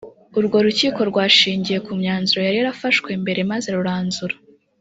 urwo 0.37 0.57
rukiko 0.65 0.99
rwashingiye 1.09 1.79
ku 1.85 1.91
myanzuro 2.01 2.41
yari 2.43 2.57
yarafashwe 2.59 3.09
mbere 3.23 3.41
maze 3.51 3.67
ruranzura. 3.75 4.35